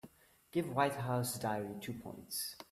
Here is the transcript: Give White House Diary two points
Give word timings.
Give 0.51 0.67
White 0.73 0.95
House 0.95 1.37
Diary 1.37 1.75
two 1.79 1.93
points 1.93 2.55